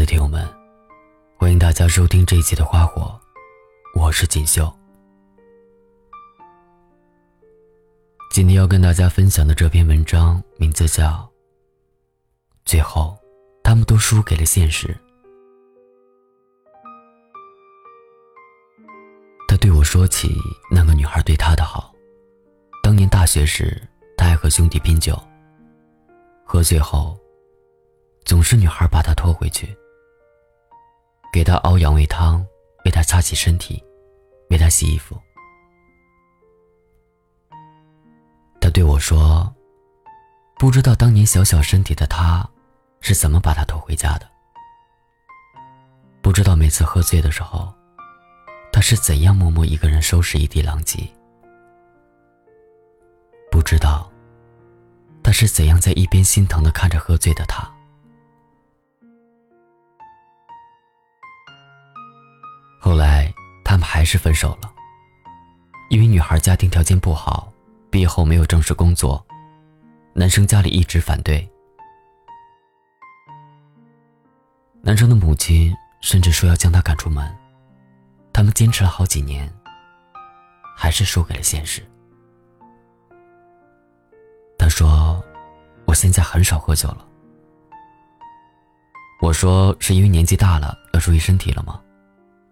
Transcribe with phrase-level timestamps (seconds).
[0.00, 0.48] 的听友们，
[1.36, 3.20] 欢迎大家收听这一期的《花火》，
[4.00, 4.72] 我是锦绣。
[8.30, 11.06] 今天要跟大家分享的这篇文章名字叫
[12.64, 13.14] 《最后，
[13.62, 14.88] 他们都输给了现实》。
[19.46, 20.34] 他对我说起
[20.70, 21.94] 那个女孩对他的好。
[22.82, 23.78] 当年大学时，
[24.16, 25.14] 他爱和兄弟拼酒，
[26.42, 27.14] 喝醉后，
[28.24, 29.76] 总是女孩把他拖回去，
[31.32, 32.44] 给他熬养胃汤，
[32.84, 33.82] 为他擦洗身体，
[34.50, 35.18] 为他洗衣服。
[38.60, 39.52] 他对我说
[40.58, 42.48] ：“不知道当年小小身体的他，
[43.00, 44.28] 是怎么把他拖回家的？
[46.20, 47.72] 不知道每次喝醉的时候。”
[48.72, 51.00] 他是怎样默默一个人收拾一地狼藉？
[53.50, 54.08] 不知道，
[55.24, 57.68] 他是怎样在一边心疼的看着喝醉的他。
[62.82, 64.72] 后来他们还是分手了，
[65.90, 67.52] 因为女孩家庭条件不好，
[67.90, 69.24] 毕业后没有正式工作，
[70.14, 71.46] 男生家里一直反对，
[74.80, 77.36] 男生的母亲甚至说要将他赶出门。
[78.32, 79.52] 他们坚持了好几年，
[80.74, 81.82] 还是输给了现实。
[84.56, 85.22] 他说
[85.84, 87.06] ：“我现在很少喝酒了。”
[89.20, 91.78] 我说：“是因为年纪大了，要注意身体了吗？”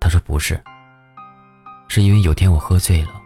[0.00, 0.60] 他说：“不是，
[1.86, 3.20] 是因为有天我喝醉了，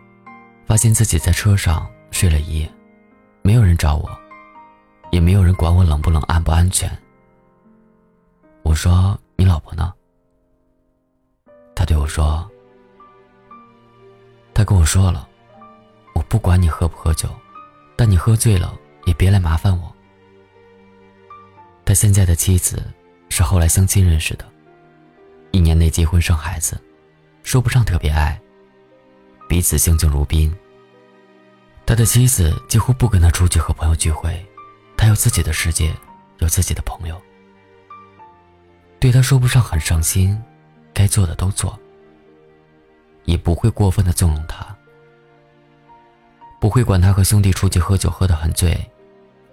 [0.66, 2.70] 发现自己在车上睡了一夜，
[3.42, 4.10] 没有人找我，
[5.12, 6.90] 也没有人管我冷不冷、安不安全。”
[8.64, 9.94] 我说：“你老婆呢？”
[11.76, 12.50] 他对我说
[14.52, 15.28] ：“他跟我说了，
[16.14, 17.28] 我不管你喝不喝酒，
[17.96, 18.74] 但你喝醉了
[19.06, 19.94] 也别来麻烦我。”
[21.84, 22.82] 他现在的妻子
[23.28, 24.44] 是后来相亲认识的，
[25.54, 26.82] 一年内结婚生孩子，
[27.44, 28.36] 说不上特别爱，
[29.48, 30.52] 彼此相敬如宾。
[31.86, 34.44] 他的妻子几乎不跟他出去和朋友聚会，
[34.96, 35.94] 他有自己的世界，
[36.38, 37.22] 有自己的朋友，
[38.98, 40.36] 对他说不上很上心。
[40.92, 41.78] 该做的都做，
[43.24, 44.76] 也不会过分的纵容他，
[46.60, 48.76] 不会管他和兄弟出去喝酒喝得很醉，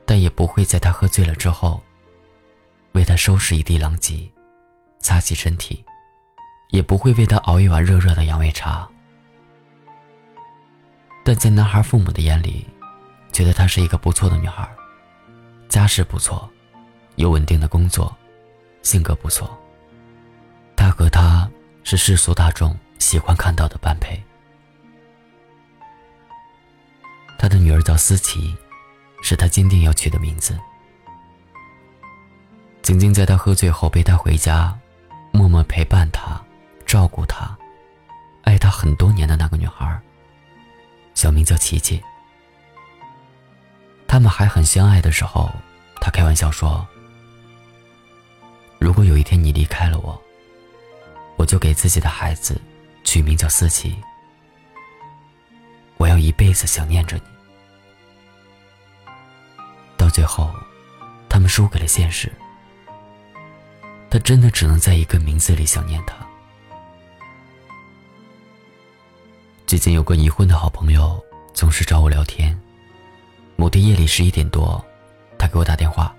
[0.04, 1.80] 但也不会在他喝醉了之后，
[2.94, 4.32] 为他收拾一地狼藉，
[5.00, 5.84] 擦洗身体，
[6.72, 8.88] 也不会为他熬一碗热热的养胃茶。
[11.24, 12.66] 但在男孩父母的眼里，
[13.32, 14.68] 觉得她是一个不错的女孩，
[15.70, 16.50] 家世不错，
[17.16, 18.14] 有稳定的工作，
[18.82, 19.56] 性格不错。
[20.76, 21.48] 他和她
[21.84, 24.22] 是世俗大众喜欢看到的般配。
[27.38, 28.56] 他的女儿叫思琪，
[29.22, 30.58] 是他坚定要取的名字。
[32.82, 34.76] 曾经在他喝醉后背他回家，
[35.32, 36.42] 默默陪伴他、
[36.92, 37.58] 照顾他、
[38.44, 39.98] 爱他很多年的那个女孩，
[41.14, 42.04] 小名叫琪琪。
[44.10, 45.50] 他们还很相爱的时候，
[46.02, 46.86] 他开玩笑说
[48.78, 50.22] ：“如果有一天你离开了我。”
[51.40, 52.60] 我就给自己的孩子
[53.06, 53.96] 取名叫思琪，
[55.96, 57.24] 我要一辈子想念着你。
[59.96, 60.54] 到最后，
[61.30, 62.30] 他们输给了现实，
[64.10, 66.16] 他真的只能在一个名字里想念他。
[69.72, 71.18] 最近有个已婚的好朋友
[71.54, 72.60] 总是找我聊天，
[73.56, 74.84] 某天夜里十一点多，
[75.38, 76.14] 他给我打电话，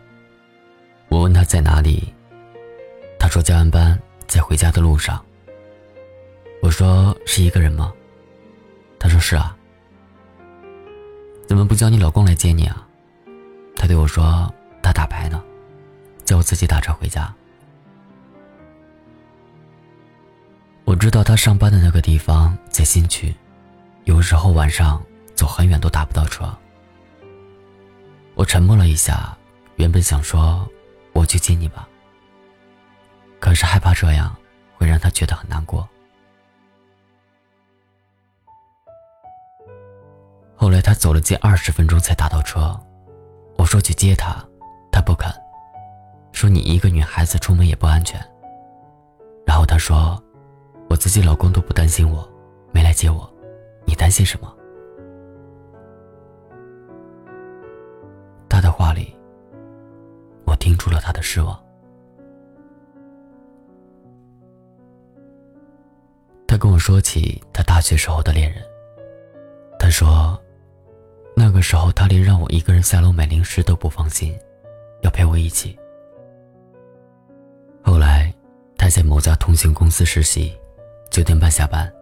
[1.10, 2.14] 我问他在哪里，
[3.18, 4.00] 他说加完班。
[4.26, 5.22] 在回家的路上，
[6.62, 7.92] 我说是一个人吗？
[8.98, 9.54] 他说是啊。
[11.46, 12.88] 怎么不叫你老公来接你啊？
[13.76, 14.50] 他对我说
[14.82, 15.44] 他打牌呢，
[16.24, 17.30] 叫我自己打车回家。
[20.84, 23.34] 我知道他上班的那个地方在新区，
[24.04, 25.02] 有时候晚上
[25.34, 26.44] 走很远都打不到车。
[28.34, 29.36] 我沉默了一下，
[29.76, 30.68] 原本想说
[31.12, 31.88] 我去接你吧。
[33.38, 34.34] 可是害怕这样
[34.76, 35.88] 会让他觉得很难过。
[40.56, 42.78] 后来他走了近二十分钟才打到车，
[43.56, 44.36] 我说去接他，
[44.92, 45.32] 他不肯，
[46.32, 48.20] 说你一个女孩子出门也不安全。
[49.44, 50.22] 然后他说，
[50.88, 52.28] 我自己老公都不担心我，
[52.72, 53.31] 没来接我，
[53.92, 54.50] 你担心什么？
[58.48, 59.14] 他的话里，
[60.46, 61.62] 我听出了他的失望。
[66.46, 68.62] 他跟我说起他大学时候的恋人。
[69.78, 70.40] 他说，
[71.36, 74.34] 那个时候他连让我一个人下楼买零食都不放心，
[75.02, 75.78] 要陪我一起。
[77.84, 78.32] 后来
[78.78, 80.58] 他在某家通信公司实习，
[81.10, 81.92] 九点半下班。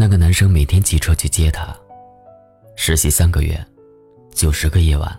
[0.00, 1.76] 那个男生每天骑车去接她，
[2.76, 3.60] 实习三个月，
[4.30, 5.10] 九十个夜晚。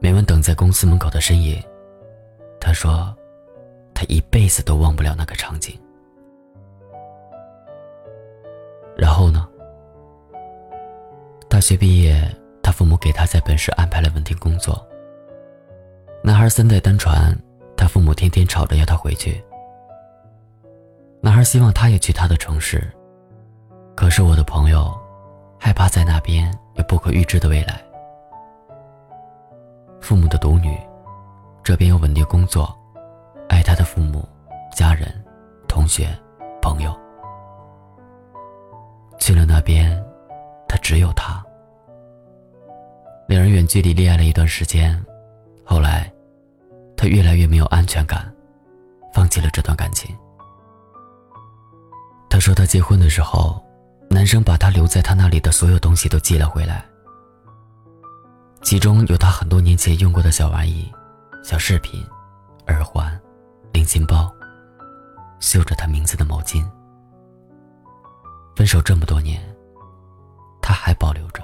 [0.00, 1.64] 每晚等在公司门口的深夜，
[2.60, 3.16] 他说，
[3.94, 5.78] 他一辈子都忘不了那个场景。
[8.96, 9.48] 然后呢？
[11.48, 12.20] 大学毕业，
[12.60, 14.84] 他父母给他在本市安排了稳定工作。
[16.24, 17.32] 男孩三代单传，
[17.76, 19.40] 他父母天天吵着要他回去。
[21.20, 22.92] 男孩希望他也去他的城市。
[24.00, 24.98] 可是我的朋友，
[25.58, 27.78] 害怕在那边有不可预知的未来。
[30.00, 30.74] 父母的独女，
[31.62, 32.74] 这边有稳定工作，
[33.46, 34.26] 爱他的父母、
[34.74, 35.06] 家人、
[35.68, 36.08] 同学、
[36.62, 36.98] 朋友。
[39.18, 40.02] 去了那边，
[40.66, 41.44] 他只有他。
[43.28, 44.98] 两人远距离恋爱了一段时间，
[45.62, 46.10] 后来，
[46.96, 48.34] 他越来越没有安全感，
[49.12, 50.16] 放弃了这段感情。
[52.30, 53.62] 他说他结婚的时候。
[54.12, 56.84] 男生把他留在他那里的所有东西都寄了回来，
[58.60, 60.92] 其中有他很多年前用过的小玩意、
[61.44, 62.04] 小饰品、
[62.66, 63.18] 耳环、
[63.72, 64.28] 零钱包、
[65.38, 66.68] 绣着他名字的毛巾。
[68.56, 69.40] 分手这么多年，
[70.60, 71.40] 他还保留着。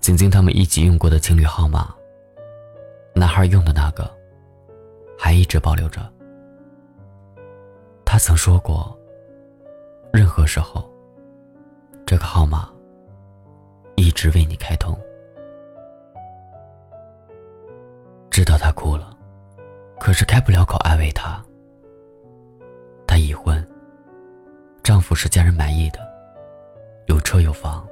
[0.00, 1.92] 曾经他们一起用过的情侣号码，
[3.12, 4.08] 男孩用的那个，
[5.18, 6.00] 还一直保留着。
[8.04, 8.96] 他曾说过。
[10.12, 10.88] 任何时候，
[12.06, 12.68] 这个号码
[13.96, 14.98] 一直为你开通。
[18.30, 19.16] 知道她哭了，
[19.98, 21.42] 可是开不了口安慰她。
[23.06, 23.66] 她已婚，
[24.82, 26.00] 丈夫是家人满意的，
[27.06, 27.86] 有车有房，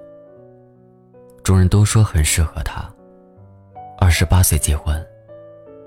[1.42, 2.88] 众人都说很适合她。
[3.98, 5.04] 二十八岁结婚，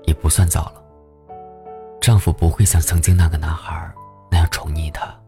[0.04, 0.82] 也不算早了。
[2.00, 3.92] 丈夫不会像曾经那个男孩
[4.30, 5.19] 那样宠溺她。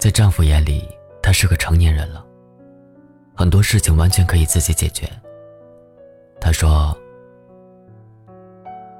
[0.00, 0.88] 在丈夫眼里，
[1.22, 2.24] 她是个成年人了，
[3.36, 5.06] 很多事情完全可以自己解决。
[6.40, 6.96] 她说：“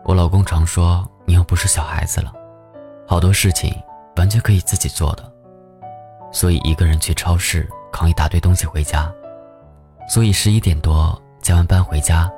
[0.05, 2.31] 我老公常说你又不是小孩子了，
[3.09, 3.75] 好多事情
[4.17, 5.33] 完全可以自己做的，
[6.31, 9.11] 所以一个人去超市扛一大堆东西回家，
[10.07, 12.31] 所以十一点多加完班回家，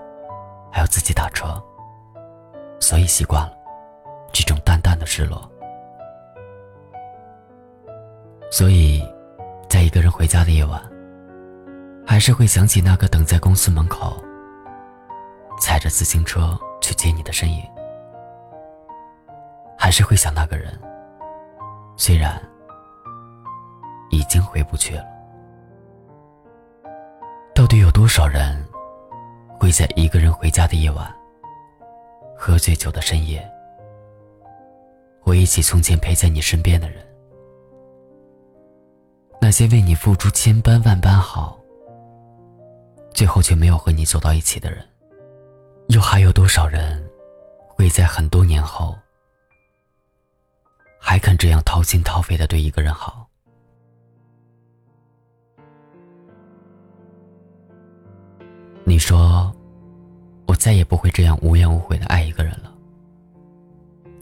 [0.70, 1.60] 还要自己打车，
[2.78, 3.52] 所以习惯了
[4.32, 5.46] 这种淡淡的失落。”
[8.52, 9.02] 所以，
[9.66, 10.78] 在一个人回家的夜晚，
[12.06, 14.22] 还是会想起那个等在公司门口、
[15.58, 17.64] 踩着自行车去接你的身影，
[19.78, 20.78] 还是会想那个人，
[21.96, 22.38] 虽然
[24.10, 25.04] 已经回不去了。
[27.54, 28.62] 到底有多少人
[29.58, 31.10] 会在一个人回家的夜晚，
[32.36, 33.42] 喝醉酒的深夜，
[35.22, 37.02] 回忆起从前陪在你身边的人？
[39.42, 41.58] 那些为你付出千般万般好，
[43.12, 44.88] 最后却没有和你走到一起的人，
[45.88, 47.04] 又还有多少人
[47.66, 48.96] 会在很多年后
[51.00, 53.28] 还肯这样掏心掏肺的对一个人好？
[58.84, 59.52] 你说，
[60.46, 62.72] 我再也不会这样无怨无悔的爱一个人了。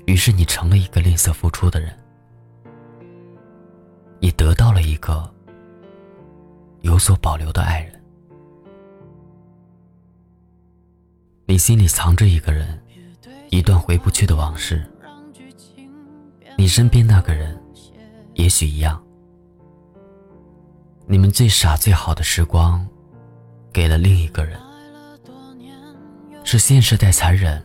[0.07, 1.95] 于是你成了一个吝啬付出的人。
[4.21, 5.29] 你得到了一个
[6.83, 8.05] 有所保留的爱人，
[11.47, 12.79] 你心里藏着一个人，
[13.49, 14.87] 一段回不去的往事。
[16.59, 17.59] 你身边那个人，
[18.35, 19.03] 也许一样。
[21.07, 22.87] 你们最傻最好的时光，
[23.73, 24.61] 给了另一个人，
[26.45, 27.65] 是现实太残忍，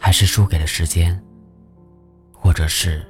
[0.00, 1.22] 还是输给了时间，
[2.32, 3.06] 或者是？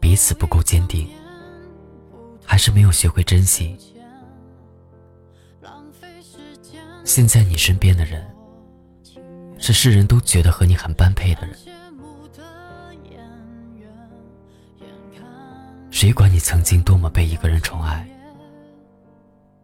[0.00, 1.08] 彼此不够坚定，
[2.44, 3.76] 还是没有学会珍惜。
[7.04, 8.26] 现在你身边的人，
[9.58, 11.56] 是世人都觉得和你很般配的人。
[15.90, 18.06] 谁管你曾经多么被一个人宠爱？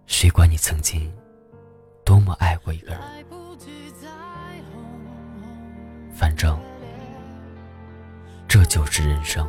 [0.07, 1.12] 谁管你曾经
[2.05, 3.00] 多么爱过一个人？
[6.14, 6.59] 反正，
[8.49, 9.47] 这就是人生。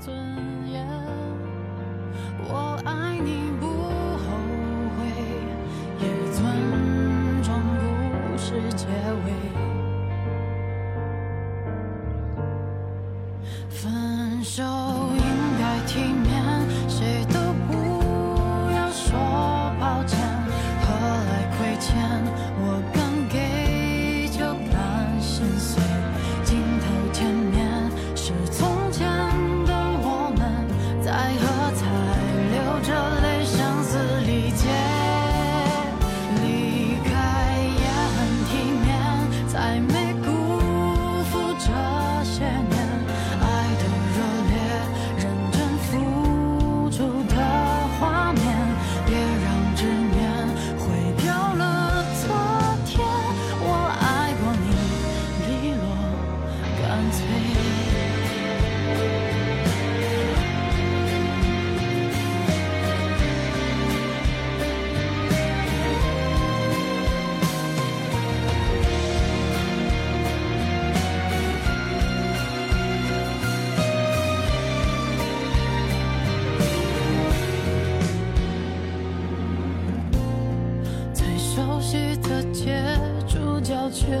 [0.00, 0.16] 尊
[0.72, 0.86] 严。
[2.48, 4.24] 我爱你不后
[4.96, 4.98] 悔
[6.00, 6.40] 也尊
[7.42, 7.52] 重
[8.26, 8.86] 故事结
[9.26, 9.26] 尾。
[13.68, 14.62] 分手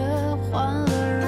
[0.00, 0.06] 却
[0.50, 1.19] 换了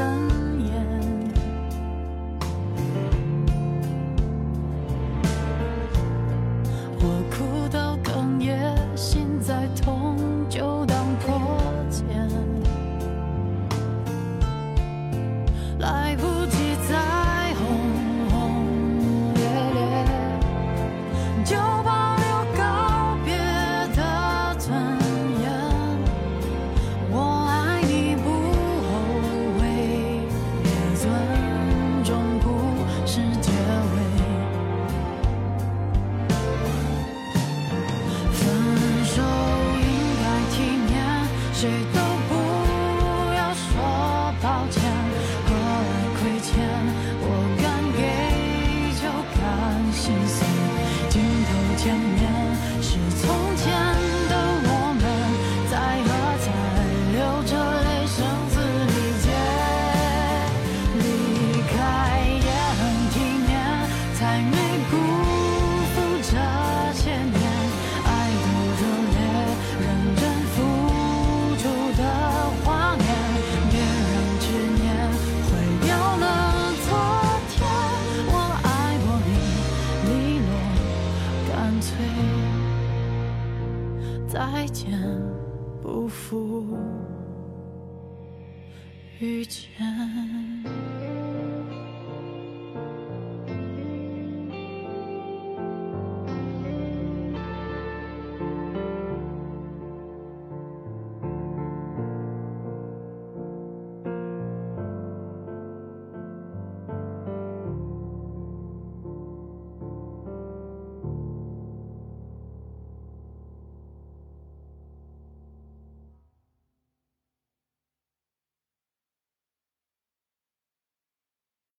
[89.23, 90.32] 遇见。